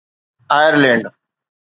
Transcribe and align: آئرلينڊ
آئرلينڊ 0.57 1.05